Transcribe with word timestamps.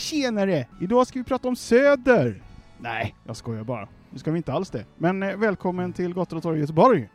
Tjenare 0.00 0.46
tjenare! 0.46 0.66
Idag 0.80 1.06
ska 1.06 1.18
vi 1.18 1.24
prata 1.24 1.48
om 1.48 1.56
Söder! 1.56 2.42
Nej, 2.78 3.14
jag 3.26 3.36
skojar 3.36 3.64
bara. 3.64 3.88
Nu 4.10 4.18
ska 4.18 4.30
vi 4.30 4.36
inte 4.36 4.52
alls 4.52 4.70
det. 4.70 4.84
Men 4.98 5.22
eh, 5.22 5.36
välkommen 5.36 5.92
till 5.92 6.14
Gator 6.14 6.36
och 6.36 6.42
torg 6.42 6.58
i 6.58 6.60
Göteborg. 6.60 7.08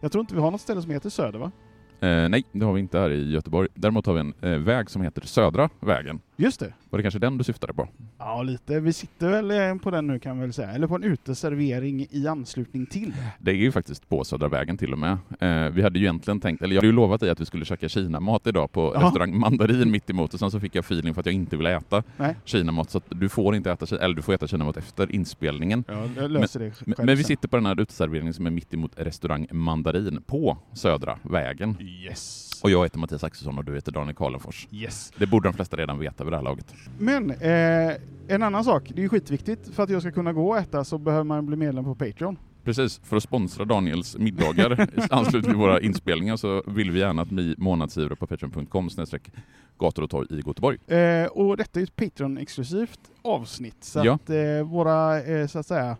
Jag 0.00 0.12
tror 0.12 0.20
inte 0.20 0.34
vi 0.34 0.40
har 0.40 0.50
något 0.50 0.60
ställe 0.60 0.82
som 0.82 0.90
heter 0.90 1.10
Söder 1.10 1.38
va? 1.38 1.52
Eh, 2.00 2.28
nej, 2.28 2.44
det 2.52 2.64
har 2.64 2.72
vi 2.72 2.80
inte 2.80 2.98
här 2.98 3.10
i 3.10 3.30
Göteborg. 3.30 3.68
Däremot 3.74 4.06
har 4.06 4.14
vi 4.14 4.20
en 4.20 4.34
eh, 4.42 4.58
väg 4.58 4.90
som 4.90 5.02
heter 5.02 5.22
Södra 5.22 5.70
vägen. 5.80 6.20
Just 6.36 6.60
det. 6.60 6.72
Var 6.90 6.98
det 6.98 7.02
kanske 7.02 7.18
den 7.18 7.38
du 7.38 7.44
syftade 7.44 7.72
på? 7.74 7.88
Ja, 8.18 8.42
lite. 8.42 8.80
Vi 8.80 8.92
sitter 8.92 9.28
väl 9.42 9.78
på 9.78 9.90
den 9.90 10.06
nu 10.06 10.18
kan 10.18 10.36
vi 10.36 10.40
väl 10.40 10.52
säga. 10.52 10.70
Eller 10.70 10.86
på 10.86 10.94
en 10.94 11.04
uteservering 11.04 12.06
i 12.10 12.26
anslutning 12.28 12.86
till. 12.86 13.12
Det 13.38 13.50
är 13.50 13.54
ju 13.54 13.72
faktiskt 13.72 14.08
på 14.08 14.24
Södra 14.24 14.48
vägen 14.48 14.76
till 14.76 14.92
och 14.92 14.98
med. 14.98 15.18
Eh, 15.40 15.72
vi 15.72 15.82
hade 15.82 15.98
ju 15.98 16.04
egentligen 16.04 16.40
tänkt, 16.40 16.62
eller 16.62 16.74
jag 16.74 16.80
hade 16.80 16.86
ju 16.86 16.92
lovat 16.92 17.20
dig 17.20 17.30
att 17.30 17.40
vi 17.40 17.44
skulle 17.46 17.64
käka 17.64 17.88
kinamat 17.88 18.46
idag 18.46 18.72
på 18.72 18.92
Ja. 18.94 19.00
restaurang 19.06 19.38
Mandarin 19.38 19.90
mitt 19.90 20.10
emot 20.10 20.34
och 20.34 20.40
sen 20.40 20.50
så 20.50 20.60
fick 20.60 20.74
jag 20.74 20.84
feeling 20.84 21.14
för 21.14 21.20
att 21.20 21.26
jag 21.26 21.34
inte 21.34 21.56
ville 21.56 21.76
äta 21.76 22.02
Nej. 22.16 22.36
kinamat 22.44 22.90
så 22.90 22.98
att 22.98 23.04
du 23.08 23.28
får 23.28 23.54
inte 23.56 23.72
äta, 23.72 23.96
eller 23.96 24.14
du 24.14 24.22
får 24.22 24.32
äta 24.34 24.46
kinamat 24.46 24.76
efter 24.76 25.12
inspelningen. 25.12 25.84
Ja, 25.88 26.08
jag 26.16 26.30
löser 26.30 26.60
det 26.60 26.70
själv 26.70 26.94
Men, 26.98 27.06
men 27.06 27.16
vi 27.16 27.24
sitter 27.24 27.48
på 27.48 27.56
den 27.56 27.66
här 27.66 27.80
uteserveringen 27.80 28.34
som 28.34 28.46
är 28.46 28.50
mitt 28.50 28.74
emot 28.74 28.92
restaurang 28.96 29.46
Mandarin 29.50 30.22
på 30.26 30.58
Södra 30.72 31.18
vägen. 31.22 31.76
Yes. 31.80 32.50
Och 32.64 32.70
jag 32.70 32.82
heter 32.82 32.98
Mattias 32.98 33.24
Axelsson 33.24 33.58
och 33.58 33.64
du 33.64 33.74
heter 33.74 33.92
Daniel 33.92 34.14
Karlenfors. 34.16 34.68
Yes. 34.70 35.12
Det 35.18 35.26
borde 35.26 35.48
de 35.48 35.52
flesta 35.54 35.76
redan 35.76 35.98
veta 35.98 36.24
vid 36.24 36.32
det 36.32 36.36
här 36.36 36.44
laget. 36.44 36.74
Men 36.98 37.30
eh, 37.30 37.94
en 38.28 38.42
annan 38.42 38.64
sak, 38.64 38.90
det 38.94 39.00
är 39.00 39.02
ju 39.02 39.08
skitviktigt. 39.08 39.74
För 39.74 39.82
att 39.82 39.90
jag 39.90 40.02
ska 40.02 40.12
kunna 40.12 40.32
gå 40.32 40.48
och 40.48 40.58
äta 40.58 40.84
så 40.84 40.98
behöver 40.98 41.24
man 41.24 41.46
bli 41.46 41.56
medlem 41.56 41.84
på 41.84 41.94
Patreon. 41.94 42.38
Precis, 42.64 43.00
för 43.04 43.16
att 43.16 43.22
sponsra 43.22 43.64
Daniels 43.64 44.16
middagar 44.18 44.80
i 44.98 45.00
anslutning 45.10 45.42
till 45.52 45.58
våra 45.60 45.80
inspelningar 45.80 46.36
så 46.36 46.62
vill 46.66 46.90
vi 46.90 46.98
gärna 47.00 47.22
att 47.22 47.30
ni 47.30 47.54
månadsgivare 47.58 48.16
på 48.16 48.26
patreon.com 48.26 48.90
snedstreck 48.90 49.30
gator 49.78 50.02
och 50.02 50.10
torg 50.10 50.26
i 50.30 50.36
Göteborg. 50.46 50.78
Eh, 50.86 51.26
och 51.26 51.56
detta 51.56 51.80
är 51.80 51.84
ett 51.84 51.96
Patreon-exklusivt 51.96 53.00
avsnitt. 53.22 53.84
Så 53.84 54.00
Ja. 54.04 54.14
att 54.14 54.30
eh, 54.30 54.62
våra, 54.64 55.22
eh, 55.22 55.46
så 55.46 55.58
att 55.58 55.66
säga, 55.66 55.96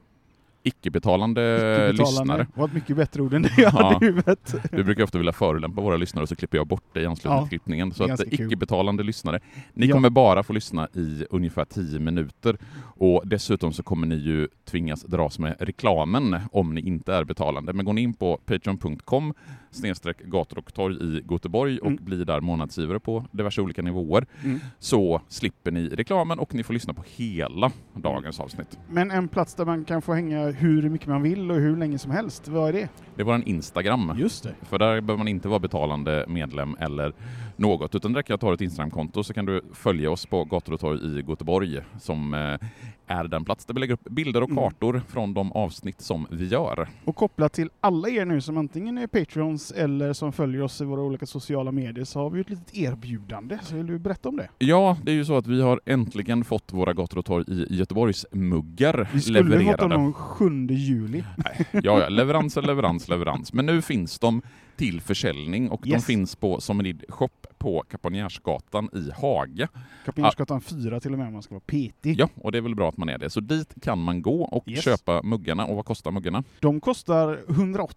Icke-betalande, 0.66 1.40
icke-betalande 1.56 1.92
lyssnare. 1.92 2.46
var 2.54 2.64
ett 2.66 2.72
mycket 2.74 2.96
bättre 2.96 3.22
ord 3.22 3.34
än 3.34 3.42
det 3.42 3.52
jag 3.56 3.72
Ja. 3.74 3.82
hade 3.92 4.06
i 4.06 4.08
huvudet. 4.08 4.54
Vi 4.72 4.84
brukar 4.84 5.02
ofta 5.04 5.18
vilja 5.18 5.32
förolämpa 5.32 5.80
våra 5.82 5.96
lyssnare 5.96 6.22
och 6.22 6.28
så 6.28 6.36
klipper 6.36 6.58
jag 6.58 6.66
bort 6.66 6.84
det 6.92 7.00
i 7.02 7.06
anslutning 7.06 7.32
Ja, 7.36 7.40
till 7.42 7.48
klippningen. 7.48 7.88
det 7.88 7.94
Så 7.94 8.04
att 8.12 8.20
icke-betalande 8.32 9.02
lyssnare, 9.02 9.40
ni 9.74 9.86
Ja. 9.86 9.94
kommer 9.94 10.10
bara 10.10 10.42
få 10.42 10.52
lyssna 10.52 10.88
i 10.94 11.26
ungefär 11.30 11.64
10 11.64 11.98
minuter. 11.98 12.56
Och 12.96 13.22
dessutom 13.28 13.72
så 13.72 13.82
kommer 13.82 14.06
ni 14.06 14.14
ju 14.14 14.48
tvingas 14.64 15.02
dras 15.02 15.38
med 15.38 15.56
reklamen 15.58 16.36
om 16.52 16.74
ni 16.74 16.80
inte 16.80 17.14
är 17.14 17.24
betalande. 17.24 17.72
Men 17.72 17.84
går 17.84 17.92
ni 17.92 18.00
in 18.00 18.14
på 18.14 18.36
patreon.com 18.46 19.34
snedstreck 19.70 20.18
gator 20.24 20.58
och 20.58 20.74
torg 20.74 20.96
i 20.96 21.22
Göteborg 21.30 21.78
och 21.78 21.86
Mm. 21.90 22.04
blir 22.04 22.24
där 22.24 22.40
månadsgivare 22.40 23.00
på 23.00 23.24
diverse 23.30 23.60
olika 23.60 23.82
nivåer 23.82 24.26
Mm. 24.44 24.60
så 24.78 25.20
slipper 25.28 25.70
ni 25.70 25.88
reklamen 25.88 26.38
och 26.38 26.54
ni 26.54 26.62
får 26.62 26.74
lyssna 26.74 26.94
på 26.94 27.02
hela 27.06 27.72
dagens 27.94 28.40
avsnitt. 28.40 28.78
Men 28.90 29.10
en 29.10 29.28
plats 29.28 29.54
där 29.54 29.64
man 29.64 29.84
kan 29.84 30.02
få 30.02 30.14
hänga 30.14 30.53
hur 30.54 30.88
mycket 30.88 31.08
man 31.08 31.22
vill 31.22 31.50
och 31.50 31.56
hur 31.56 31.76
länge 31.76 31.98
som 31.98 32.10
helst, 32.10 32.48
vad 32.48 32.68
är 32.68 32.72
det? 32.72 32.88
Det 33.14 33.22
är 33.22 33.24
vår 33.24 33.42
Instagram. 33.46 34.12
Just 34.16 34.42
det. 34.42 34.54
För 34.62 34.78
där 34.78 35.00
behöver 35.00 35.18
man 35.18 35.28
inte 35.28 35.48
vara 35.48 35.58
betalande 35.58 36.24
medlem 36.28 36.76
eller 36.80 37.12
något, 37.56 37.94
utan 37.94 38.12
det 38.12 38.18
räcker 38.18 38.34
att 38.34 38.42
ha 38.42 38.54
ett 38.54 38.60
Instagramkonto 38.60 39.24
så 39.24 39.34
kan 39.34 39.46
du 39.46 39.60
följa 39.72 40.10
oss 40.10 40.26
på 40.26 40.44
gator 40.44 40.72
och 40.72 40.80
torg 40.80 41.18
i 41.18 41.24
Göteborg 41.28 41.80
som 42.00 42.34
eh, 42.34 42.68
är 43.06 43.24
den 43.24 43.44
plats 43.44 43.64
där 43.64 43.74
vi 43.74 43.80
lägger 43.80 43.94
upp 43.94 44.04
bilder 44.10 44.42
och 44.42 44.50
Mm. 44.50 44.64
kartor 44.64 45.02
från 45.08 45.34
de 45.34 45.52
avsnitt 45.52 46.00
som 46.00 46.26
vi 46.30 46.46
gör. 46.46 46.88
Och 47.04 47.16
kopplat 47.16 47.52
till 47.52 47.70
alla 47.80 48.08
er 48.08 48.24
nu 48.24 48.40
som 48.40 48.56
antingen 48.56 48.98
är 48.98 49.06
Patreons 49.06 49.70
eller 49.72 50.12
som 50.12 50.32
följer 50.32 50.62
oss 50.62 50.80
i 50.80 50.84
våra 50.84 51.00
olika 51.00 51.26
sociala 51.26 51.72
medier 51.72 52.04
så 52.04 52.18
har 52.18 52.30
vi 52.30 52.40
ett 52.40 52.50
litet 52.50 52.74
erbjudande. 52.76 53.58
Så 53.62 53.76
vill 53.76 53.86
du 53.86 53.98
berätta 53.98 54.28
om 54.28 54.36
det? 54.36 54.48
Ja, 54.58 54.96
det 55.02 55.12
är 55.12 55.16
ju 55.16 55.24
så 55.24 55.36
att 55.36 55.46
vi 55.46 55.62
har 55.62 55.80
äntligen 55.86 56.44
fått 56.44 56.72
våra 56.72 56.92
gator 56.92 57.18
och 57.18 57.24
torg 57.24 57.44
i 57.48 57.66
Göteborgs 57.76 58.26
muggar 58.32 59.08
Vi 59.12 59.20
skulle 59.20 59.38
ha 59.38 59.44
fått 59.44 59.50
levererade. 59.58 59.94
dem 59.94 60.12
7 60.12 60.66
juli. 60.70 61.24
Ja, 61.72 61.80
ja, 61.82 62.08
leverans 62.08 62.56
är 62.56 62.62
leverans, 62.62 63.08
leverans. 63.08 63.52
Men 63.52 63.66
nu 63.66 63.82
finns 63.82 64.18
de 64.18 64.42
till 64.76 65.00
försäljning 65.00 65.70
och 65.70 65.86
Yes. 65.86 66.02
de 66.02 66.06
finns 66.12 66.36
på 66.36 66.60
Sommerid 66.60 67.04
Shop 67.08 67.28
på 67.58 67.84
Kapanjärsgatan 67.90 68.88
i 68.92 69.10
Haga. 69.20 69.68
Kapinjärsgatan 70.04 70.60
4 70.60 71.00
till 71.00 71.12
och 71.12 71.18
med 71.18 71.26
om 71.26 71.32
man 71.32 71.42
ska 71.42 71.54
vara 71.54 71.62
petig. 71.66 72.20
Ja, 72.20 72.28
och 72.36 72.52
det 72.52 72.58
är 72.58 72.62
väl 72.62 72.74
bra 72.74 72.88
att 72.88 72.96
man 72.96 73.08
är 73.08 73.18
det. 73.18 73.30
Så 73.30 73.40
dit 73.40 73.74
kan 73.82 73.98
man 74.02 74.22
gå 74.22 74.42
och 74.44 74.68
Yes. 74.68 74.84
köpa 74.84 75.22
muggarna. 75.22 75.66
Och 75.66 75.76
vad 75.76 75.84
kostar 75.84 76.10
muggarna? 76.10 76.44
De 76.60 76.80
kostar 76.80 77.40
180, 77.48 77.96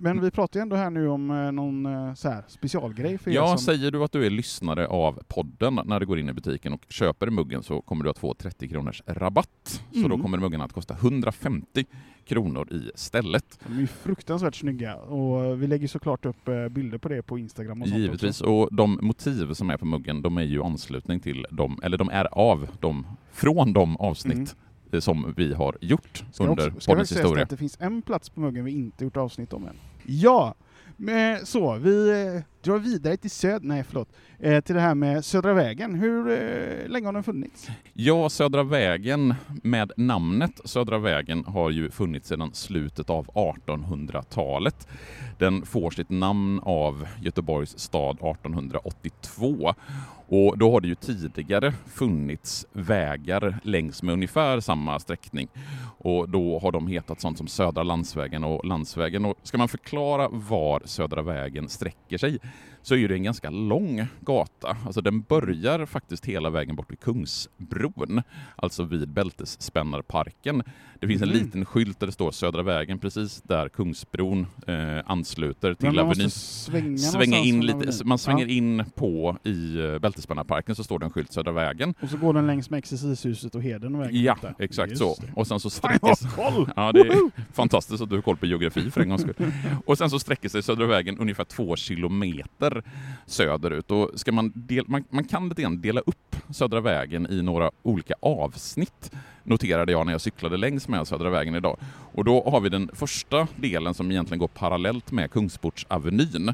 men 0.00 0.20
vi 0.20 0.30
pratar 0.30 0.60
ju 0.60 0.62
ändå 0.62 0.76
här 0.76 0.90
nu 0.90 1.08
om 1.08 1.30
eh, 1.30 1.52
någon 1.52 1.86
eh, 1.86 2.14
så 2.14 2.28
här 2.28 2.44
specialgrej 2.48 3.18
för 3.18 3.30
Ja, 3.30 3.48
som... 3.48 3.58
säger 3.58 3.90
du 3.90 4.04
att 4.04 4.12
du 4.12 4.26
är 4.26 4.30
lyssnare 4.30 4.86
av 4.86 5.22
podden 5.28 5.80
när 5.84 6.00
du 6.00 6.06
går 6.06 6.18
in 6.18 6.28
i 6.28 6.32
butiken 6.32 6.72
och 6.72 6.86
köper 6.88 7.30
muggen 7.30 7.62
så 7.62 7.80
kommer 7.80 8.04
du 8.04 8.10
att 8.10 8.18
få 8.18 8.34
30 8.34 8.68
kronors 8.68 9.02
rabatt. 9.06 9.82
Så 9.92 9.98
Mm. 9.98 10.10
då 10.10 10.18
kommer 10.18 10.38
muggen 10.38 10.60
att 10.60 10.72
kosta 10.72 10.94
150 10.94 11.84
kronor 12.26 12.72
i 12.72 12.90
stället. 12.94 13.58
De 13.66 13.74
är 13.76 13.80
ju 13.80 13.86
fruktansvärt 13.86 14.54
snygga 14.54 14.96
och 14.96 15.62
vi 15.62 15.66
lägger 15.66 15.88
såklart 15.88 16.24
upp 16.26 16.48
eh, 16.48 16.68
bilder 16.68 16.98
på 16.98 17.08
det 17.08 17.22
på 17.22 17.38
Instagram 17.38 17.82
och 17.82 17.88
sånt 17.88 18.00
Givetvis. 18.00 18.40
också. 18.40 18.52
Och 18.52 18.68
de 18.74 18.98
motiv 19.02 19.52
som 19.54 19.70
är 19.70 19.76
på 19.76 19.86
muggen, 19.86 20.22
de 20.22 20.38
är 20.38 20.42
ju 20.42 20.62
anslutning 20.62 21.20
till 21.20 21.46
dem, 21.50 21.80
eller 21.82 21.98
de 21.98 22.08
är 22.08 22.24
av 22.38 22.68
dem, 22.80 23.06
från 23.32 23.72
de 23.72 23.96
avsnitt 23.96 24.36
eh, 24.48 24.54
som 25.00 25.34
vi 25.36 25.54
har 25.54 25.76
gjort. 25.80 26.24
Ska 26.32 26.44
under 26.44 26.68
också- 26.68 26.80
ska 26.80 26.92
poddens 26.92 27.10
väl 27.12 27.16
sägas 27.16 27.26
historia. 27.26 27.42
att 27.42 27.50
det 27.50 27.56
finns 27.56 27.76
en 27.80 28.02
plats 28.02 28.28
på 28.28 28.40
muggen 28.40 28.64
vi 28.64 28.72
inte 28.72 29.04
gjort 29.04 29.16
avsnitt 29.16 29.52
om 29.52 29.66
än. 29.66 29.76
Ja, 30.06 30.54
men 30.96 31.46
så 31.46 31.74
vi 31.78 32.10
eh, 32.36 32.42
drar 32.64 32.78
vidare 32.78 33.16
till 33.16 33.30
söd... 33.30 33.64
Nej, 33.64 33.84
förlåt. 33.84 34.08
Eh, 34.38 34.60
till 34.60 34.74
det 34.74 34.80
här 34.80 34.94
med 34.94 35.24
Södra 35.24 35.54
vägen. 35.54 35.94
Hur 35.94 36.30
eh, 36.30 36.88
länge 36.88 37.06
har 37.06 37.12
den 37.12 37.22
funnits? 37.22 37.68
Ja, 37.92 38.28
Södra 38.28 38.62
vägen 38.62 39.34
med 39.62 39.92
namnet 39.96 40.60
Södra 40.64 40.98
vägen 40.98 41.44
har 41.44 41.70
ju 41.70 41.90
funnits 41.90 42.28
sedan 42.28 42.54
slutet 42.54 43.10
av 43.10 43.26
1800-talet. 43.26 44.88
Den 45.38 45.66
får 45.66 45.90
sitt 45.90 46.10
namn 46.10 46.60
av 46.62 47.06
Göteborgs 47.22 47.78
stad 47.78 48.16
1882 48.16 49.74
och 50.26 50.58
då 50.58 50.72
har 50.72 50.80
det 50.80 50.88
ju 50.88 50.94
tidigare 50.94 51.72
funnits 51.86 52.66
vägar 52.72 53.60
längs 53.62 54.02
med 54.02 54.12
ungefär 54.12 54.60
samma 54.60 54.98
sträckning 54.98 55.48
och 55.98 56.28
då 56.28 56.58
har 56.58 56.72
de 56.72 56.86
hetat 56.86 57.20
sånt 57.20 57.38
som 57.38 57.46
Södra 57.46 57.82
landsvägen 57.82 58.44
och 58.44 58.64
Landsvägen 58.64 59.24
och 59.24 59.34
ska 59.42 59.58
man 59.58 59.68
förklara 59.68 60.28
var 60.28 60.82
Södra 60.84 61.22
vägen 61.22 61.68
sträcker 61.68 62.18
sig 62.18 62.38
så 62.82 62.94
är 62.96 63.08
det 63.08 63.14
en 63.14 63.22
ganska 63.22 63.50
lång 63.50 64.06
gata. 64.20 64.76
Alltså 64.86 65.00
den 65.00 65.20
börjar 65.22 65.86
faktiskt 65.86 66.26
hela 66.26 66.50
vägen 66.50 66.76
bort 66.76 66.90
vid 66.92 67.00
Kungsbron, 67.00 68.22
alltså 68.56 68.84
vid 68.84 69.08
Bältesspännarparken. 69.08 70.62
Det 71.00 71.06
finns 71.06 71.22
en 71.22 71.28
Mm. 71.30 71.42
liten 71.44 71.64
skylt 71.64 72.00
där 72.00 72.06
det 72.06 72.12
står 72.12 72.30
Södra 72.30 72.62
vägen 72.62 72.98
precis 72.98 73.42
där 73.42 73.68
Kungsbron 73.68 74.46
eh, 74.66 74.74
ansluter 75.06 75.74
till 75.74 75.98
Avenyn. 75.98 76.30
svänga, 76.30 76.98
Svänga 76.98 77.38
in 77.38 77.60
lite, 77.66 77.76
Avenyn. 77.78 77.92
man 78.04 78.18
svänger 78.18 78.46
Ja. 78.46 78.52
in 78.52 78.84
på 78.94 79.36
i 79.44 79.78
eh, 79.84 79.98
Bältesspännarparken 79.98 80.74
så 80.74 80.84
står 80.84 80.98
det 80.98 81.04
en 81.04 81.10
skylt 81.10 81.32
Södra 81.32 81.52
vägen. 81.52 81.94
Och 82.02 82.08
så 82.10 82.16
går 82.16 82.32
den 82.34 82.46
längs 82.46 82.70
med 82.70 82.78
exercishuset 82.78 83.54
och 83.54 83.62
Heden 83.62 83.94
och 83.94 84.00
vägen 84.00 84.22
Ja, 84.22 84.36
där. 84.42 84.54
exakt 84.58 84.90
Just 84.90 85.02
så. 85.02 85.16
det. 85.20 85.32
Och 85.34 85.46
sen 85.46 85.60
så 85.60 85.70
sträcker 85.70 86.14
sig... 86.14 86.30
koll! 86.30 86.68
Ja, 86.76 86.92
det 86.92 87.00
är 87.00 87.30
fantastiskt 87.52 88.02
att 88.02 88.08
du 88.10 88.14
har 88.14 88.22
koll 88.22 88.36
på 88.36 88.46
geografi 88.46 88.90
för 88.90 89.00
en 89.00 89.08
gångs 89.08 89.22
skull. 89.22 89.34
Och 89.86 89.98
sen 89.98 90.10
så 90.10 90.18
sträcker 90.18 90.48
sig 90.48 90.62
Södra 90.62 90.86
vägen 90.86 91.18
ungefär 91.18 91.44
två 91.44 91.76
kilometer 91.76 92.43
söderut. 93.26 93.90
Och 93.90 94.10
ska 94.14 94.32
man, 94.32 94.52
del, 94.54 94.84
man, 94.88 95.04
man 95.10 95.24
kan 95.24 95.48
lite 95.48 95.62
grann 95.62 95.80
dela 95.80 96.00
upp 96.00 96.36
Södra 96.50 96.80
vägen 96.80 97.26
i 97.30 97.42
några 97.42 97.70
olika 97.82 98.14
avsnitt 98.20 99.12
noterade 99.44 99.92
jag 99.92 100.06
när 100.06 100.12
jag 100.12 100.20
cyklade 100.20 100.56
längs 100.56 100.88
med 100.88 101.08
Södra 101.08 101.30
vägen 101.30 101.54
idag. 101.54 101.78
Och 102.14 102.24
då 102.24 102.50
har 102.50 102.60
vi 102.60 102.68
den 102.68 102.90
första 102.92 103.48
delen 103.56 103.94
som 103.94 104.10
egentligen 104.10 104.38
går 104.38 104.48
parallellt 104.48 105.12
med 105.12 105.30
Kungsportsavenyn, 105.30 106.48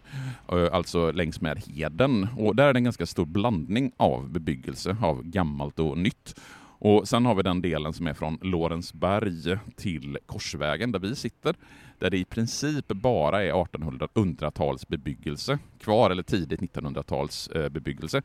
eh, 0.52 0.68
alltså 0.72 1.10
längs 1.12 1.40
med 1.40 1.58
Heden. 1.58 2.28
Och 2.36 2.56
där 2.56 2.64
är 2.64 2.72
det 2.72 2.78
en 2.78 2.84
ganska 2.84 3.06
stor 3.06 3.26
blandning 3.26 3.92
av 3.96 4.30
bebyggelse, 4.30 4.96
av 5.02 5.22
gammalt 5.22 5.78
och 5.78 5.98
nytt. 5.98 6.34
Och 6.82 7.08
sen 7.08 7.26
har 7.26 7.34
vi 7.34 7.42
den 7.42 7.62
delen 7.62 7.92
som 7.92 8.06
är 8.06 8.14
från 8.14 8.38
Lorensberg 8.42 9.58
till 9.76 10.18
Korsvägen 10.26 10.92
där 10.92 10.98
vi 10.98 11.16
sitter, 11.16 11.54
där 12.00 12.10
det 12.10 12.18
i 12.18 12.24
princip 12.24 12.88
bara 12.88 13.42
är 13.42 13.52
1800-tals 13.52 14.88
bebyggelse 14.88 15.58
kvar, 15.80 16.10
eller 16.10 16.22
tidigt 16.22 16.60
1900-tals 16.60 17.48
eh, 17.48 17.68
bebyggelse. 17.68 18.22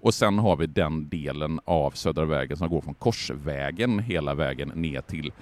Och 0.00 0.14
sen 0.14 0.38
har 0.38 0.56
vi 0.56 0.66
den 0.66 1.08
delen 1.08 1.60
av 1.64 1.90
Södra 1.90 2.24
vägen 2.24 2.56
som 2.56 2.68
går 2.68 2.80
från 2.80 2.94
Korsvägen 2.94 3.98
hela 3.98 4.34
vägen 4.34 4.68
ner 4.68 5.00
till 5.00 5.32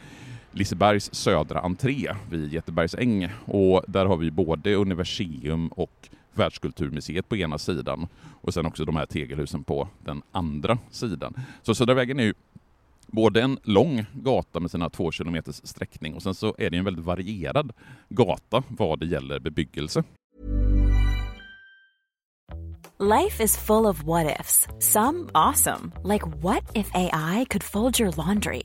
Lisebergs 0.51 1.15
södra 1.15 1.61
entré 1.61 2.15
vid 2.31 2.53
Götebergs 2.53 2.95
äng. 2.95 3.29
Och 3.45 3.85
där 3.89 4.07
har 4.07 4.17
vi 4.17 4.31
både 4.31 4.75
Universium 4.75 5.69
och 5.69 6.09
Världskulturmuseet 6.35 7.29
på 7.29 7.37
ena 7.37 7.59
sidan 7.59 8.07
och 8.41 8.55
sen 8.55 8.67
också 8.67 8.85
de 8.85 8.97
här 8.97 9.07
tegelhusen 9.07 9.65
på 9.65 9.89
den 10.05 10.23
andra 10.33 10.79
sidan. 10.91 11.35
Så 11.63 11.75
Södra 11.75 11.95
vägen 11.95 12.21
är 12.21 12.25
ju 12.25 12.35
både 13.07 13.43
en 13.43 13.59
lång 13.63 14.05
gata 14.13 14.61
med 14.61 14.71
sina 14.71 14.91
två 14.91 15.11
kilometers 15.11 15.61
sträckning 15.65 16.15
och 16.15 16.23
sen 16.23 16.35
så 16.35 16.55
är 16.59 16.71
det 16.71 16.77
en 16.77 16.85
väldigt 16.85 17.05
varierad 17.05 17.73
gata 18.09 18.63
vad 18.69 19.01
det 19.01 19.07
gäller 19.07 19.41
bebyggelse. 19.41 20.03
Life 22.99 23.43
is 23.43 23.59
full 23.59 23.85
of 23.85 24.05
what 24.05 24.41
ifs. 24.41 24.67
Some 24.79 25.29
awesome, 25.35 25.93
like 26.03 26.27
what 26.43 26.63
if 26.75 26.91
AI 26.95 27.45
could 27.51 27.63
fold 27.63 28.01
your 28.01 28.11
laundry? 28.11 28.63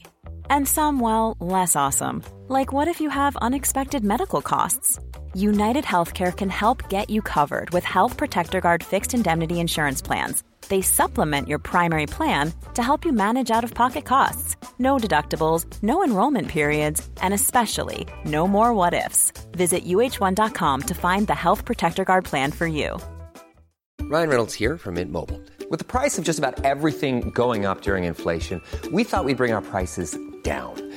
And 0.49 0.67
some, 0.67 1.01
well, 1.01 1.35
less 1.39 1.75
awesome, 1.75 2.23
like 2.47 2.71
what 2.71 2.87
if 2.87 3.01
you 3.01 3.09
have 3.09 3.35
unexpected 3.41 4.03
medical 4.05 4.41
costs? 4.41 4.99
United 5.33 5.83
Healthcare 5.83 6.31
can 6.31 6.49
help 6.49 6.87
get 6.89 7.09
you 7.09 7.21
covered 7.21 7.71
with 7.71 7.83
Health 7.83 8.15
Protector 8.17 8.61
Guard 8.61 8.83
fixed 8.83 9.13
indemnity 9.13 9.59
insurance 9.59 10.01
plans. 10.01 10.43
They 10.71 10.81
supplement 10.81 11.49
your 11.49 11.59
primary 11.59 12.05
plan 12.05 12.53
to 12.75 12.81
help 12.81 13.03
you 13.03 13.11
manage 13.11 13.51
out 13.51 13.65
of 13.65 13.73
pocket 13.73 14.05
costs. 14.05 14.55
No 14.79 14.95
deductibles, 14.95 15.65
no 15.83 16.01
enrollment 16.01 16.47
periods, 16.47 17.05
and 17.21 17.33
especially 17.33 18.07
no 18.23 18.47
more 18.47 18.73
what 18.73 18.93
ifs. 18.93 19.33
Visit 19.51 19.83
uh1.com 19.83 20.81
to 20.83 20.93
find 20.95 21.27
the 21.27 21.35
Health 21.35 21.65
Protector 21.65 22.05
Guard 22.05 22.23
plan 22.23 22.53
for 22.53 22.67
you. 22.67 22.97
Ryan 24.03 24.29
Reynolds 24.29 24.53
here 24.53 24.77
from 24.77 24.93
Mint 24.93 25.11
Mobile. 25.11 25.41
With 25.69 25.79
the 25.79 25.91
price 25.93 26.17
of 26.17 26.23
just 26.23 26.39
about 26.39 26.63
everything 26.63 27.31
going 27.31 27.65
up 27.65 27.81
during 27.81 28.05
inflation, 28.05 28.61
we 28.93 29.03
thought 29.03 29.25
we'd 29.25 29.41
bring 29.43 29.51
our 29.51 29.61
prices 29.61 30.17
down. 30.43 30.80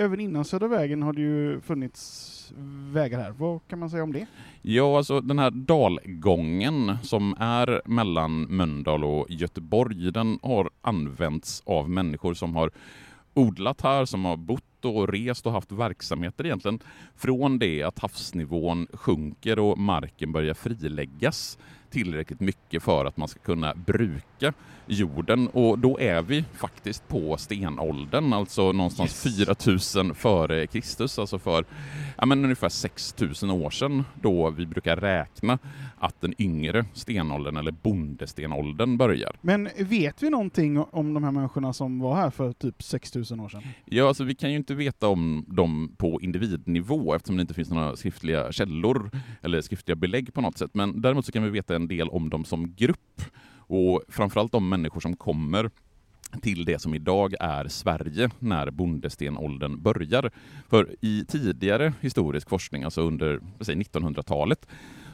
även 0.00 0.20
innan 0.20 0.44
Södra 0.44 0.68
vägen 0.68 1.02
har 1.02 1.12
det 1.12 1.20
ju 1.20 1.60
funnits 1.60 2.52
vägar 2.92 3.18
här. 3.18 3.30
Vad 3.30 3.60
kan 3.68 3.78
man 3.78 3.90
säga 3.90 4.02
om 4.02 4.12
det? 4.12 4.26
Ja, 4.62 4.96
alltså 4.96 5.20
den 5.20 5.38
här 5.38 5.50
dalgången 5.50 6.96
som 7.02 7.34
är 7.38 7.82
mellan 7.84 8.42
Mölndal 8.42 9.04
och 9.04 9.26
Göteborg, 9.30 10.12
den 10.12 10.38
har 10.42 10.70
använts 10.82 11.62
av 11.66 11.90
människor 11.90 12.34
som 12.34 12.56
har 12.56 12.70
odlat 13.34 13.80
här, 13.80 14.04
som 14.04 14.24
har 14.24 14.36
bott 14.36 14.84
och 14.84 15.08
rest 15.08 15.46
och 15.46 15.52
haft 15.52 15.72
verksamheter 15.72 16.46
egentligen 16.46 16.78
från 17.16 17.58
det 17.58 17.82
att 17.82 17.98
havsnivån 17.98 18.86
sjunker 18.92 19.58
och 19.58 19.78
marken 19.78 20.32
börjar 20.32 20.54
friläggas 20.54 21.58
tillräckligt 21.90 22.40
mycket 22.40 22.82
för 22.82 23.04
att 23.04 23.16
man 23.16 23.28
ska 23.28 23.40
kunna 23.40 23.74
bruka 23.74 24.52
jorden 24.86 25.48
och 25.48 25.78
då 25.78 26.00
är 26.00 26.22
vi 26.22 26.44
faktiskt 26.54 27.08
på 27.08 27.36
stenåldern, 27.36 28.32
alltså 28.32 28.72
någonstans 28.72 29.26
Yes. 29.26 29.36
4000 29.36 30.14
före 30.14 30.66
Kristus, 30.66 31.18
alltså 31.18 31.38
för 31.38 31.64
ja, 32.18 32.26
men 32.26 32.44
ungefär 32.44 32.68
6000 32.68 33.50
år 33.50 33.70
sedan 33.70 34.04
då 34.22 34.50
vi 34.50 34.66
brukar 34.66 34.96
räkna 34.96 35.58
att 35.98 36.20
den 36.20 36.34
yngre 36.42 36.84
stenåldern 36.92 37.56
eller 37.56 37.72
bondestenåldern 37.72 38.96
börjar. 38.96 39.36
Men 39.40 39.68
vet 39.78 40.22
vi 40.22 40.30
någonting 40.30 40.78
om 40.78 41.14
de 41.14 41.24
här 41.24 41.30
människorna 41.30 41.72
som 41.72 41.98
var 42.00 42.16
här 42.16 42.30
för 42.30 42.52
typ 42.52 42.82
6000 42.82 43.40
år 43.40 43.48
sedan? 43.48 43.62
Ja, 43.84 44.08
alltså 44.08 44.24
vi 44.24 44.34
kan 44.34 44.50
ju 44.50 44.56
inte 44.56 44.74
veta 44.74 45.08
om 45.08 45.44
dem 45.48 45.94
på 45.98 46.20
individnivå 46.20 47.14
eftersom 47.14 47.36
det 47.36 47.40
inte 47.40 47.54
finns 47.54 47.70
några 47.70 47.96
skriftliga 47.96 48.52
källor 48.52 49.10
eller 49.42 49.60
skriftliga 49.60 49.96
belägg 49.96 50.34
på 50.34 50.40
något 50.40 50.58
sätt. 50.58 50.70
Men 50.74 51.02
däremot 51.02 51.26
så 51.26 51.32
kan 51.32 51.42
vi 51.42 51.50
veta 51.50 51.74
en 51.80 51.88
del 51.88 52.08
om 52.08 52.30
dem 52.30 52.44
som 52.44 52.74
grupp 52.74 53.22
och 53.56 54.02
framförallt 54.08 54.52
de 54.52 54.68
människor 54.68 55.00
som 55.00 55.16
kommer 55.16 55.70
till 56.42 56.64
det 56.64 56.78
som 56.78 56.94
idag 56.94 57.34
är 57.40 57.68
Sverige 57.68 58.30
när 58.38 58.70
bondestenåldern 58.70 59.82
börjar. 59.82 60.30
För 60.68 60.96
i 61.00 61.24
tidigare 61.28 61.92
historisk 62.00 62.48
forskning, 62.48 62.82
alltså 62.82 63.02
under 63.02 63.40
1900-talet, 63.58 64.66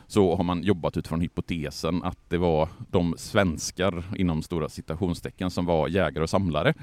så 0.07 0.37
har 0.37 0.45
man 0.45 0.63
jobbat 0.63 0.97
utifrån 0.97 1.21
hypotesen 1.21 2.03
att 2.03 2.19
det 2.29 2.39
var 2.39 2.69
de 2.91 3.15
svenskar 3.19 4.05
inom 4.17 4.43
stora 4.43 4.69
citationstecken 4.69 5.51
som 5.51 5.67
var 5.67 5.89
jägare 5.89 6.23
och 6.23 6.31
samlare 6.31 6.75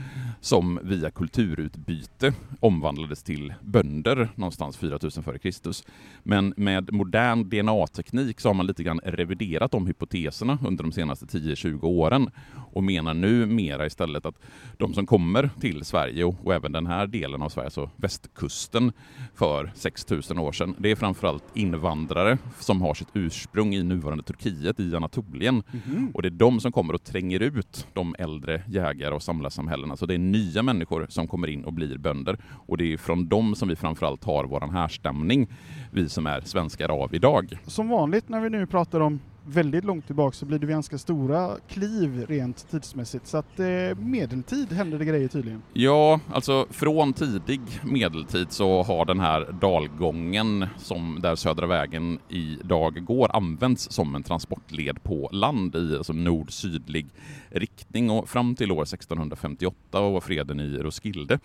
som 0.42 0.80
via 0.84 1.12
kulturutbyte 1.12 2.34
omvandlades 2.60 3.24
till 3.24 3.54
bönder 3.62 4.30
någonstans 4.36 4.78
4000 4.78 5.24
före 5.24 5.40
Kristus. 5.40 5.84
Men 6.24 6.54
med 6.58 6.94
modern 6.94 7.50
DNA-teknik 7.50 8.40
så 8.40 8.50
har 8.50 8.54
man 8.54 8.68
lite 8.68 8.84
grann 8.84 9.00
reviderat 9.04 9.72
de 9.72 9.88
hypoteserna 9.88 10.58
under 10.68 10.84
de 10.84 10.92
senaste 10.92 11.26
10-20 11.26 11.84
åren 11.84 12.30
och 12.74 12.84
menar 12.84 13.14
nu 13.14 13.46
mera 13.46 13.86
istället 13.86 14.26
att 14.26 14.40
de 14.78 14.94
som 14.94 15.06
kommer 15.06 15.50
till 15.60 15.86
Sverige 15.86 16.24
och, 16.24 16.36
och 16.44 16.54
även 16.54 16.72
den 16.72 16.88
här 16.88 17.08
delen 17.08 17.42
av 17.42 17.50
Sverige, 17.50 17.68
alltså 17.68 17.90
västkusten 17.96 18.92
för 19.36 19.72
6000 19.76 20.40
år 20.40 20.52
sedan, 20.52 20.76
det 20.78 20.92
är 20.92 20.96
framförallt 20.96 21.44
invandrare 21.54 22.38
som 22.60 22.82
har 22.82 22.94
sitt 22.94 23.13
ursprung 23.14 23.76
i 23.76 23.84
nuvarande 23.84 24.24
Turkiet, 24.24 24.80
i 24.80 24.96
Anatolien. 24.96 25.64
Och 26.14 26.22
det 26.22 26.28
är 26.28 26.32
de 26.32 26.60
som 26.60 26.72
kommer 26.72 26.94
och 26.94 27.04
tränger 27.04 27.40
ut 27.40 27.88
de 27.94 28.16
äldre 28.20 28.62
jägare 28.68 29.14
och 29.14 29.24
samlarsamhällena. 29.24 29.98
Så 29.98 30.06
det 30.06 30.14
är 30.14 30.18
nya 30.18 30.64
människor 30.64 31.06
som 31.10 31.28
kommer 31.28 31.48
in 31.48 31.64
och 31.64 31.74
blir 31.74 31.98
bönder. 31.98 32.38
Och 32.68 32.78
det 32.78 32.94
är 32.94 32.98
från 32.98 33.28
dem 33.28 33.56
som 33.56 33.70
vi 33.70 33.76
framförallt 33.76 34.24
har 34.24 34.46
våran 34.46 34.70
härstamning, 34.70 35.48
vi 35.92 36.10
som 36.10 36.28
är 36.28 36.42
svenskar 36.42 36.90
av 36.90 37.16
idag. 37.16 37.60
Som 37.66 37.90
vanligt 37.90 38.30
när 38.30 38.42
vi 38.42 38.50
nu 38.50 38.68
pratar 38.68 39.00
om 39.00 39.20
väldigt 39.46 39.84
långt 39.84 40.06
tillbaka 40.06 40.36
så 40.36 40.46
blir 40.46 40.60
det 40.60 40.68
ganska 40.68 40.98
stora 40.98 41.58
kliv 41.68 42.26
rent 42.30 42.72
tidsmässigt. 42.72 43.28
Så 43.28 43.38
att 43.38 43.60
eh, 43.60 43.98
medeltid 43.98 44.72
händer 44.72 45.00
det 45.00 45.06
grejer 45.06 45.28
tydligen. 45.28 45.62
Ja, 45.74 46.20
alltså 46.34 46.68
från 46.70 47.14
tidig 47.14 47.62
medeltid 47.84 48.52
så 48.52 48.84
har 48.84 49.06
den 49.06 49.20
här 49.20 49.52
dalgången 49.62 50.68
som 50.78 51.20
där 51.22 51.36
Södra 51.36 51.68
vägen 51.68 52.20
idag 52.30 53.06
går 53.06 53.36
använts 53.36 53.92
som 53.92 54.16
en 54.16 54.24
transportled 54.24 55.04
på 55.04 55.30
land 55.32 55.76
i 55.76 55.96
alltså 55.98 56.14
nord-sydlig 56.14 57.08
riktning 57.50 58.10
och 58.10 58.30
fram 58.30 58.56
till 58.56 58.72
år 58.72 58.84
1658 58.84 60.00
och 60.00 60.24
freden 60.24 60.60
i 60.60 60.78
Roskilde 60.78 61.40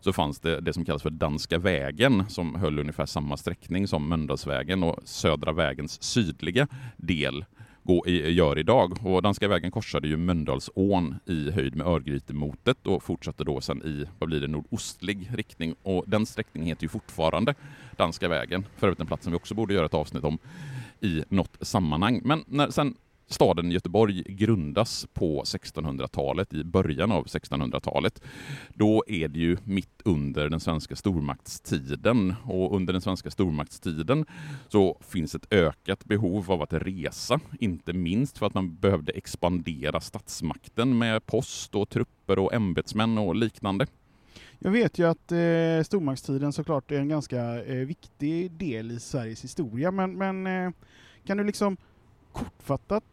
så 0.00 0.12
fanns 0.12 0.40
det 0.40 0.60
det 0.60 0.72
som 0.72 0.84
kallas 0.84 1.02
för 1.02 1.10
Danska 1.10 1.58
vägen 1.58 2.24
som 2.28 2.54
höll 2.54 2.78
ungefär 2.78 3.06
samma 3.06 3.36
sträckning 3.36 3.88
som 3.88 4.08
Mölndalsvägen 4.08 4.82
och 4.82 5.00
Södra 5.04 5.52
vägens 5.52 6.02
sydliga 6.02 6.68
del 6.96 7.41
gå 7.82 8.06
gör 8.08 8.58
idag. 8.58 9.06
Och 9.06 9.22
Danska 9.22 9.48
vägen 9.48 9.70
korsade 9.70 10.08
ju 10.08 10.16
Mölndalsån 10.16 11.14
i 11.26 11.50
höjd 11.50 11.76
med 11.76 11.86
Örgrytemotet 11.86 12.86
och 12.86 13.02
fortsatte 13.02 13.44
då 13.44 13.60
sen 13.60 13.82
i, 13.82 14.04
vad 14.18 14.28
blir 14.28 14.40
det, 14.40 14.48
nordostlig 14.48 15.30
riktning. 15.34 15.74
Och 15.82 16.04
den 16.06 16.26
sträckningen 16.26 16.68
heter 16.68 16.82
ju 16.82 16.88
fortfarande 16.88 17.54
Danska 17.96 18.28
vägen, 18.28 18.66
för 18.76 18.86
övrigt 18.86 19.00
en 19.00 19.06
plats 19.06 19.24
som 19.24 19.32
vi 19.32 19.38
också 19.38 19.54
borde 19.54 19.74
göra 19.74 19.86
ett 19.86 19.94
avsnitt 19.94 20.24
om 20.24 20.38
i 21.00 21.24
något 21.28 21.56
sammanhang. 21.60 22.20
Men 22.24 22.44
när 22.46 22.70
sen 22.70 22.94
staden 23.26 23.70
Göteborg 23.70 24.22
grundas 24.22 25.06
på 25.12 25.42
1600-talet, 25.42 26.54
i 26.54 26.64
början 26.64 27.12
av 27.12 27.26
1600-talet. 27.26 28.22
Då 28.74 29.04
är 29.06 29.28
det 29.28 29.38
ju 29.38 29.56
mitt 29.64 30.02
under 30.04 30.48
den 30.48 30.60
svenska 30.60 30.96
stormaktstiden 30.96 32.34
och 32.44 32.76
under 32.76 32.92
den 32.92 33.02
svenska 33.02 33.30
stormaktstiden 33.30 34.26
så 34.68 34.98
finns 35.00 35.34
ett 35.34 35.52
ökat 35.52 36.04
behov 36.04 36.52
av 36.52 36.62
att 36.62 36.72
resa, 36.72 37.40
inte 37.60 37.92
minst 37.92 38.38
för 38.38 38.46
att 38.46 38.54
man 38.54 38.76
behövde 38.76 39.12
expandera 39.12 40.00
statsmakten 40.00 40.98
med 40.98 41.26
post 41.26 41.74
och 41.74 41.88
trupper 41.88 42.38
och 42.38 42.54
ämbetsmän 42.54 43.18
och 43.18 43.34
liknande. 43.36 43.86
Jag 44.58 44.70
vet 44.70 44.98
ju 44.98 45.08
att 45.08 45.32
eh, 45.32 45.84
stormaktstiden 45.84 46.52
såklart 46.52 46.90
är 46.90 46.98
en 46.98 47.08
ganska 47.08 47.64
eh, 47.64 47.86
viktig 47.86 48.50
del 48.50 48.90
i 48.90 49.00
Sveriges 49.00 49.44
historia, 49.44 49.90
men, 49.90 50.18
men 50.18 50.46
eh, 50.46 50.72
kan 51.24 51.36
du 51.36 51.44
liksom 51.44 51.76
kortfattat 52.32 53.04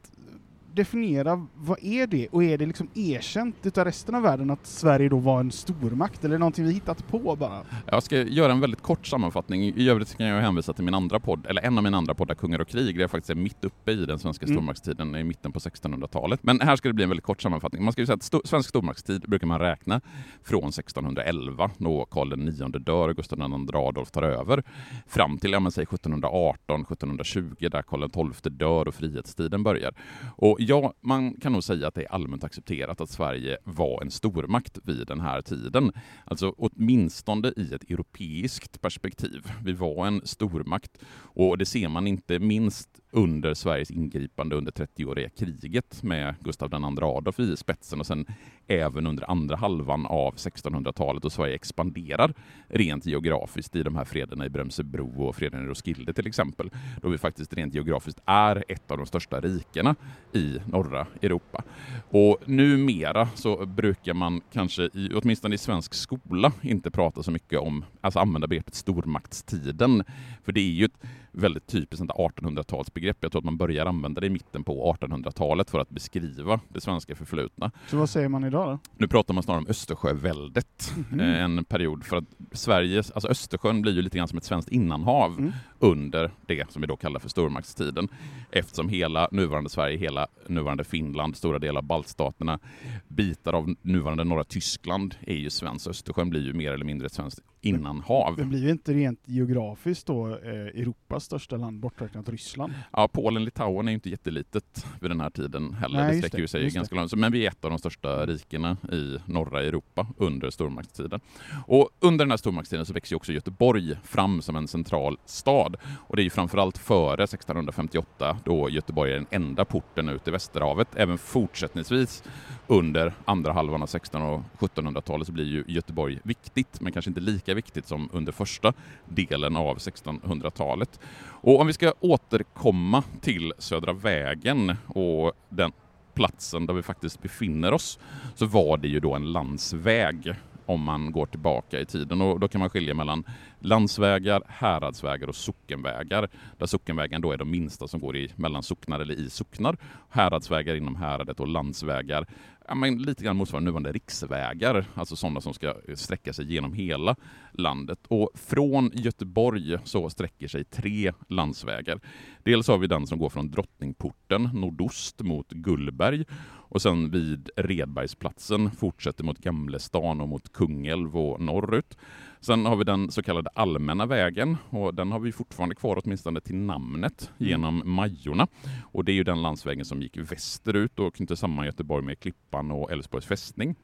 definiera 0.74 1.48
vad 1.56 1.84
är 1.84 2.08
det 2.08 2.28
och 2.28 2.44
är 2.44 2.58
det 2.58 2.66
liksom 2.66 2.88
erkänt 2.96 3.56
utav 3.64 3.86
resten 3.86 4.16
av 4.16 4.22
världen 4.22 4.50
att 4.50 4.66
Sverige 4.66 5.10
då 5.10 5.18
var 5.18 5.40
en 5.40 5.52
stormakt 5.52 6.26
eller 6.26 6.38
någonting 6.38 6.66
vi 6.66 6.74
hittat 6.74 7.08
på 7.08 7.36
bara? 7.36 7.62
Jag 7.86 8.04
ska 8.04 8.18
göra 8.22 8.52
en 8.52 8.60
väldigt 8.60 8.82
kort 8.82 9.08
sammanfattning. 9.08 9.64
I 9.64 9.90
övrigt 9.90 10.18
kan 10.18 10.26
jag 10.28 10.42
hänvisa 10.42 10.74
till 10.74 10.84
min 10.84 10.94
andra 10.94 11.20
podd, 11.20 11.46
eller 11.46 11.62
en 11.62 11.78
av 11.78 11.84
mina 11.84 11.98
andra 11.98 12.14
poddar, 12.14 12.36
Kungar 12.36 12.60
och 12.62 12.68
krig, 12.68 12.96
där 12.96 13.02
jag 13.02 13.12
faktiskt 13.12 13.30
är 13.30 13.36
mitt 13.36 13.66
uppe 13.66 13.92
i 13.92 14.06
den 14.06 14.20
svenska 14.20 14.46
Mm. 14.46 14.56
stormaktstiden 14.58 15.16
i 15.16 15.24
mitten 15.24 15.52
på 15.52 15.60
1600-talet. 15.60 16.40
Men 16.44 16.62
här 16.62 16.76
ska 16.76 16.90
det 16.90 16.94
bli 16.94 17.04
en 17.04 17.10
väldigt 17.10 17.26
kort 17.26 17.42
sammanfattning. 17.42 17.84
Man 17.84 17.92
ska 17.94 18.02
ju 18.02 18.06
säga 18.06 18.16
att 18.16 18.22
sto- 18.34 18.48
svensk 18.48 18.70
stormaktstid 18.70 19.22
brukar 19.22 19.48
man 19.48 19.60
räkna 19.60 20.02
från 20.44 20.72
1611, 20.72 21.72
då 21.78 22.06
Karl 22.06 22.34
IX 22.50 22.58
dör 22.86 23.08
och 23.10 23.16
Gustav 23.16 23.40
II 23.40 23.76
Adolf 23.76 24.12
tar 24.12 24.24
över, 24.24 24.64
fram 25.08 25.38
till 25.38 25.52
ja, 25.52 25.60
men, 25.60 25.72
säg 25.72 25.84
1718, 25.84 26.82
1720, 26.82 27.70
där 27.72 27.82
Karl 27.82 28.10
XII 28.34 28.52
dör 28.52 28.88
och 28.88 28.96
frihetstiden 28.96 29.64
börjar. 29.64 29.94
Och 30.36 30.59
ja, 30.60 30.94
man 31.01 31.34
kan 31.34 31.51
nog 31.51 31.63
säga 31.63 31.88
att 31.88 31.96
det 31.96 32.04
är 32.04 32.12
allmänt 32.12 32.44
accepterat 32.44 33.01
att 33.01 33.10
Sverige 33.10 33.58
var 33.63 34.01
en 34.01 34.12
stormakt 34.12 34.80
vid 34.84 35.08
den 35.08 35.20
här 35.20 35.42
tiden. 35.42 35.92
Alltså 36.25 36.54
åtminstone 36.58 37.54
i 37.58 37.74
ett 37.74 37.89
europeiskt 37.89 38.82
perspektiv. 38.82 39.51
Vi 39.63 39.74
var 39.74 40.08
en 40.08 40.22
stormakt 40.24 40.98
och 41.18 41.58
det 41.58 41.66
ser 41.66 41.89
man 41.89 42.08
inte 42.08 42.39
minst 42.39 42.89
under 43.12 43.54
Sveriges 43.54 43.92
ingripande 43.92 44.56
under 44.56 44.72
30-åriga 44.72 45.30
kriget 45.30 46.04
med 46.04 46.36
Gustav 46.39 46.74
II 46.74 47.04
Adolf 47.04 47.39
i 47.39 47.58
spetsen 47.58 48.00
och 48.00 48.08
sen 48.08 48.25
även 48.70 49.08
under 49.08 49.32
andra 49.32 49.56
halvan 49.56 50.06
av 50.06 50.36
1600-talet 50.36 51.26
och 51.26 51.32
Sverige 51.32 51.56
expanderar 51.56 52.34
rent 52.68 53.06
geografiskt 53.06 53.76
i 53.76 53.84
de 53.84 53.96
här 53.96 54.06
frederna 54.06 54.46
i 54.46 54.50
Brömsebro 54.50 55.24
och 55.24 55.36
freden 55.36 55.64
i 55.64 55.68
Roskilde 55.68 56.14
till 56.14 56.28
exempel, 56.28 56.70
då 57.02 57.10
vi 57.10 57.18
faktiskt 57.18 57.54
rent 57.54 57.74
geografiskt 57.74 58.20
är 58.26 58.64
ett 58.68 58.92
av 58.92 58.98
de 58.98 59.06
största 59.06 59.42
rikena 59.42 59.96
i 60.34 60.58
norra 60.66 61.08
Europa. 61.22 61.64
Och 62.10 62.38
numera 62.46 63.28
så 63.36 63.66
brukar 63.66 64.14
man 64.14 64.42
kanske, 64.54 64.84
i, 64.84 65.12
åtminstone 65.16 65.56
i 65.56 65.58
svensk 65.58 65.94
skola, 65.94 66.52
inte 66.62 66.92
prata 66.92 67.24
så 67.24 67.32
mycket 67.32 67.60
om, 67.60 67.86
alltså 68.02 68.20
använda 68.20 68.48
begreppet 68.48 68.76
stormaktstiden, 68.76 70.04
för 70.44 70.52
det 70.52 70.60
är 70.60 70.72
ju 70.72 70.86
ett 70.86 71.04
väldigt 71.31 71.67
typiskt 71.67 71.98
sånt 71.98 72.12
där 72.17 72.24
1800-talsbegrepp. 72.50 73.17
Jag 73.19 73.31
tror 73.31 73.39
att 73.39 73.45
man 73.45 73.57
börjar 73.57 73.86
använda 73.86 74.21
det 74.21 74.27
i 74.27 74.29
mitten 74.29 74.63
på 74.63 74.95
1800-talet 75.00 75.69
för 75.69 75.79
att 75.79 75.89
beskriva 75.89 76.59
det 76.69 76.81
svenska 76.81 77.15
förflutna. 77.15 77.71
Så 77.88 77.98
vad 77.98 78.09
säger 78.09 78.27
man 78.29 78.43
idag 78.43 78.67
då? 78.69 78.79
Nu 78.98 79.07
pratar 79.07 79.33
man 79.33 79.43
snarare 79.43 79.59
om 79.62 79.67
Östersjöväldet, 79.67 80.93
eh, 81.19 81.43
en 81.43 81.63
period 81.65 82.03
för 82.03 82.17
att 82.17 82.24
Sveriges, 82.51 83.12
alltså 83.12 83.29
Östersjön 83.29 83.81
blir 83.81 83.93
ju 83.93 84.01
lite 84.01 84.17
grann 84.17 84.27
som 84.27 84.38
ett 84.38 84.43
svenskt 84.43 84.69
innanhav 84.69 85.36
Mm. 85.39 85.51
under 85.79 86.31
det 86.45 86.71
som 86.71 86.81
vi 86.81 86.88
då 86.88 86.95
kallar 86.95 87.19
för 87.19 87.29
stormaktstiden. 87.29 88.07
Eftersom 88.51 88.89
hela 88.89 89.29
nuvarande 89.31 89.69
Sverige, 89.69 89.98
hela 89.98 90.27
nuvarande 90.48 90.83
Finland, 90.83 91.36
stora 91.38 91.59
delar 91.59 91.77
av 91.81 91.88
baltstaterna, 91.88 92.59
bitar 93.07 93.53
av 93.53 93.75
nuvarande 93.81 94.24
norra 94.24 94.43
Tyskland 94.43 95.15
är 95.21 95.36
ju 95.36 95.50
svenskt. 95.50 95.88
Östersjön 95.88 96.29
blir 96.29 96.41
ju 96.41 96.53
mer 96.53 96.71
eller 96.71 96.86
mindre 96.86 97.05
ett 97.05 97.13
svenskt 97.13 97.39
innanhav. 97.62 98.36
Det 98.36 98.46
blir 98.46 98.63
ju 98.63 98.70
inte 98.70 98.94
rent 98.94 99.20
geografiskt 99.25 100.08
då 100.08 100.28
eh, 100.28 100.51
Europas 100.51 101.24
största 101.24 101.58
land 101.58 101.80
borträknat 101.80 102.30
Ryssland. 102.30 102.74
Ja, 102.92 103.08
Polen, 103.08 103.46
Litauen 103.46 103.88
är 103.88 103.92
ju 103.92 103.96
inte 103.96 104.10
jättelitet 104.10 104.86
vid 105.01 105.12
den 105.12 105.22
här 105.22 105.30
tiden 105.30 105.74
heller. 105.74 106.00
Nej, 106.00 106.12
det 106.12 106.18
sträcker 106.18 106.42
det, 106.42 106.48
sig 106.48 106.70
ganska 106.70 106.96
långt. 106.96 107.16
Men 107.16 107.32
vi 107.32 107.46
är 107.46 107.50
ett 107.50 107.66
av 107.66 107.72
de 107.72 107.80
största 107.80 108.25
rikena 108.25 108.78
i 108.92 109.18
norra 109.25 109.63
Europa 109.63 110.08
under 110.18 110.50
stormaktstiden. 110.50 111.20
Och 111.68 111.89
under 112.00 112.25
den 112.25 112.32
här 112.32 112.38
stormaktstiden 112.38 112.86
så 112.86 112.94
växer 112.94 113.16
också 113.16 113.34
Göteborg 113.34 113.96
fram 114.04 114.42
som 114.42 114.56
en 114.56 114.68
central 114.68 115.18
stad. 115.25 115.75
Och 116.08 116.16
det 116.16 116.22
är 116.22 116.24
ju 116.24 116.30
framförallt 116.30 116.78
före 116.78 117.24
1658 117.24 118.38
då 118.46 118.70
Göteborg 118.70 119.12
är 119.12 119.16
den 119.16 119.28
enda 119.32 119.66
porten 119.66 120.10
ut 120.10 120.28
i 120.28 120.32
Västerhavet. 120.32 120.88
Även 120.96 121.18
fortsättningsvis 121.18 122.24
under 122.68 123.13
andra 123.25 123.54
halvan 123.54 123.82
av 123.82 123.88
1600 123.88 124.30
och 124.30 124.44
1700-talet 124.60 125.28
så 125.28 125.34
blir 125.34 125.46
ju 125.46 125.63
Göteborg 125.68 126.20
viktigt, 126.24 126.82
men 126.82 126.94
kanske 126.94 127.12
inte 127.12 127.22
lika 127.22 127.49
lika 127.50 127.56
viktigt 127.56 127.88
som 127.88 128.10
under 128.13 128.32
första 128.32 128.74
delen 129.06 129.56
av 129.56 129.77
1600-talet. 129.77 131.00
Och 131.41 131.60
om 131.60 131.68
vi 131.68 131.74
ska 131.74 131.94
återkomma 132.00 133.03
till 133.22 133.53
Södra 133.58 133.94
vägen 133.94 134.75
och 134.88 135.34
den 135.50 135.72
platsen 136.13 136.65
där 136.65 136.74
vi 136.74 136.82
faktiskt 136.82 137.22
befinner 137.22 137.74
oss, 137.74 138.00
så 138.36 138.46
var 138.46 138.77
det 138.77 138.88
ju 138.88 139.00
då 139.00 139.15
en 139.15 139.32
landsväg 139.32 140.34
om 140.65 140.82
man 140.82 141.12
går 141.12 141.25
tillbaka 141.25 141.79
i 141.79 141.86
tiden. 141.86 142.22
Och 142.22 142.39
då 142.39 142.48
kan 142.48 142.60
man 142.60 142.70
skilja 142.70 142.94
mellan 142.94 143.24
landsvägar, 143.60 144.42
häradsvägar 144.48 145.28
och 145.28 145.36
sockenvägar. 145.36 146.30
Där 146.58 146.66
sockenvägen 146.66 147.22
då 147.22 147.32
är 147.32 147.38
de 147.38 147.51
minsta 147.51 147.88
som 147.88 148.00
går 148.00 148.18
i, 148.18 148.32
mellan 148.36 148.63
socknar 148.63 149.00
eller 149.00 149.13
i 149.20 149.30
socknar. 149.30 149.78
Häradsvägar 150.10 150.75
inom 150.75 150.96
häradet 150.96 151.39
och 151.39 151.48
landsvägar 151.48 152.28
ja, 152.70 152.75
men 152.75 152.98
lite 152.98 153.24
grann 153.24 153.38
motsvarande 153.38 153.66
nuvarande 153.66 153.92
riksvägar, 153.92 154.86
alltså 154.94 155.16
sådana 155.16 155.42
som 155.42 155.54
ska 155.54 155.74
sträcka 155.96 156.34
sig 156.34 156.54
genom 156.54 156.74
hela 156.74 157.16
landet. 157.51 158.00
Och 158.08 158.30
från 158.36 158.92
Göteborg 158.94 159.78
så 159.84 160.10
sträcker 160.10 160.48
sig 160.48 160.63
tre 160.63 161.13
landsvägar. 161.28 162.00
Dels 162.44 162.68
har 162.68 162.78
vi 162.78 162.88
den 162.88 163.08
som 163.08 163.20
går 163.20 163.30
från 163.30 163.51
Drottningporten 163.51 164.50
nordost 164.54 165.22
mot 165.22 165.50
Gullberg 165.50 166.25
och 166.72 166.82
sen 166.82 167.12
vid 167.12 167.50
Redbergsplatsen 167.56 168.72
fortsätter 168.72 169.24
mot 169.24 169.38
Gamlestan 169.38 170.22
och 170.22 170.30
mot 170.30 170.54
Kungälv 170.54 171.18
och 171.18 171.42
norrut. 171.42 171.98
Sen 172.41 172.65
har 172.65 172.75
vi 172.75 172.84
den 172.84 173.12
så 173.12 173.24
kallade 173.24 173.50
allmänna 173.53 174.05
vägen 174.05 174.58
och 174.69 174.96
den 174.96 175.12
har 175.12 175.19
vi 175.19 175.31
fortfarande 175.31 175.75
kvar 175.75 176.01
åtminstone 176.03 176.41
till 176.41 176.55
namnet 176.55 177.31
genom 177.38 177.81
Majorna. 177.86 178.48
Och 178.91 179.05
det 179.05 179.12
är 179.12 179.13
ju 179.13 179.24
den 179.24 179.41
landsvägen 179.41 179.86
som 179.86 180.01
gick 180.01 180.17
västerut 180.17 181.00
och 181.00 181.15
knyter 181.15 181.36
samman 181.36 181.65
Göteborg 181.65 182.05
med 182.05 182.19
Klippan 182.19 182.72
och 182.72 182.91
Älvsborgs 182.91 183.25
fästning. 183.25 183.75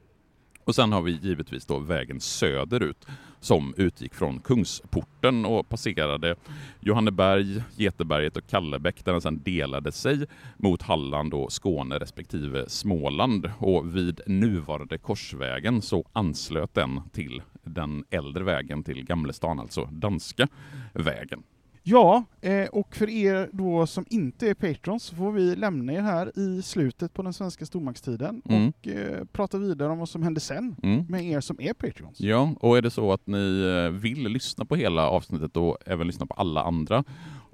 Och 0.66 0.74
sen 0.74 0.92
har 0.92 1.02
vi 1.02 1.18
givetvis 1.22 1.66
då 1.66 1.78
vägen 1.78 2.20
söderut 2.20 3.06
som 3.40 3.74
utgick 3.76 4.14
från 4.14 4.40
Kungsporten 4.40 5.44
och 5.44 5.68
passerade 5.68 6.36
Johanneberg, 6.80 7.62
Geteberget 7.76 8.36
och 8.36 8.46
Kallebäck 8.46 9.04
där 9.04 9.12
den 9.12 9.20
sedan 9.20 9.42
delade 9.42 9.92
sig 9.92 10.26
mot 10.56 10.82
Halland 10.82 11.34
och 11.34 11.52
Skåne 11.52 11.98
respektive 11.98 12.68
Småland. 12.68 13.50
Och 13.58 13.96
vid 13.96 14.20
nuvarande 14.26 14.98
Korsvägen 14.98 15.82
så 15.82 16.04
anslöt 16.12 16.74
den 16.74 17.00
till 17.12 17.42
den 17.62 18.04
äldre 18.10 18.44
vägen 18.44 18.82
till 18.82 19.04
Gamlestan, 19.04 19.60
alltså 19.60 19.84
danska 19.84 20.48
vägen. 20.92 21.42
Ja, 21.88 22.24
eh, 22.40 22.66
och 22.68 22.96
för 22.96 23.10
er 23.10 23.48
då 23.52 23.86
som 23.86 24.04
inte 24.10 24.48
är 24.50 24.54
patrons 24.54 25.02
så 25.02 25.16
får 25.16 25.32
vi 25.32 25.56
lämna 25.56 25.92
er 25.92 26.00
här 26.02 26.38
i 26.38 26.62
slutet 26.62 27.12
på 27.14 27.22
den 27.22 27.32
svenska 27.32 27.66
stormaktstiden 27.66 28.42
Mm. 28.48 28.68
och 28.68 28.88
eh, 28.88 29.24
prata 29.32 29.58
vidare 29.58 29.92
om 29.92 29.98
vad 29.98 30.08
som 30.08 30.22
hände 30.22 30.40
sen 30.40 30.76
Mm. 30.82 31.04
med 31.08 31.24
er 31.24 31.40
som 31.40 31.56
är 31.60 31.72
patrons. 31.72 32.20
Ja, 32.20 32.54
och 32.60 32.78
är 32.78 32.82
det 32.82 32.90
så 32.90 33.12
att 33.12 33.26
ni 33.26 33.60
eh, 33.86 33.90
vill 34.00 34.22
lyssna 34.28 34.64
på 34.64 34.76
hela 34.76 35.08
avsnittet 35.08 35.56
och 35.56 35.76
även 35.86 36.06
lyssna 36.06 36.26
på 36.26 36.34
alla 36.34 36.62
andra 36.62 37.04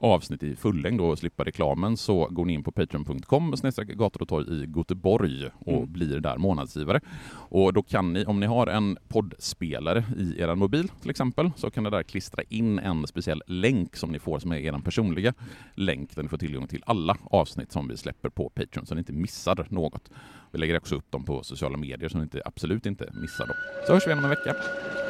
avsnitt 0.02 0.42
i 0.42 0.56
fullängd 0.56 1.00
och 1.00 1.18
slippa 1.18 1.44
reklamen 1.44 1.96
så 1.96 2.28
går 2.30 2.44
ni 2.44 2.52
in 2.52 2.62
på 2.64 2.72
patreon.com 2.72 3.54
gator 3.96 4.22
och 4.22 4.28
torg 4.28 4.46
i 4.54 4.66
Göteborg 4.76 5.46
och 5.58 5.72
Mm. 5.82 5.92
blir 5.92 6.20
där 6.20 6.36
månadsgivare. 6.36 7.00
Och 7.32 7.72
då 7.72 7.82
kan 7.82 8.12
ni, 8.12 8.24
om 8.24 8.40
ni 8.40 8.46
har 8.46 8.66
en 8.66 8.98
poddspelare 9.08 10.04
i 10.18 10.40
er 10.40 10.54
mobil 10.54 10.88
till 11.00 11.10
exempel, 11.10 11.50
så 11.56 11.70
kan 11.70 11.84
ni 11.84 11.90
där 11.90 12.02
klistra 12.02 12.42
in 12.48 12.78
en 12.78 13.06
speciell 13.06 13.42
länk 13.46 13.96
som 13.96 14.12
ni 14.12 14.18
får 14.18 14.38
som 14.38 14.52
är 14.52 14.56
er 14.56 14.78
personliga 14.84 15.34
länk 15.74 16.14
där 16.14 16.22
ni 16.22 16.28
får 16.28 16.38
tillgång 16.38 16.66
till 16.66 16.82
alla 16.86 17.16
avsnitt 17.24 17.72
som 17.72 17.88
vi 17.88 17.96
släpper 17.96 18.28
på 18.28 18.48
Patreon 18.54 18.86
så 18.86 18.94
ni 18.94 18.98
inte 18.98 19.12
missar 19.12 19.66
något. 19.70 20.10
Vi 20.50 20.58
lägger 20.58 20.76
också 20.76 20.94
upp 20.96 21.10
dem 21.10 21.24
på 21.24 21.42
sociala 21.42 21.76
medier 21.76 22.08
så 22.08 22.18
ni 22.18 22.22
inte, 22.24 22.42
absolut 22.44 22.86
inte 22.86 23.10
missar 23.22 23.46
dem. 23.46 23.56
Så 23.86 23.92
hörs 23.92 24.06
vi 24.06 24.10
igen 24.10 24.18
om 24.18 24.24
en 24.24 24.30
vecka. 24.30 24.54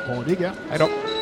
Ha 0.06 0.22
det 0.24 0.40
gött! 0.40 0.56
Hej 0.70 0.78
då! 0.78 1.21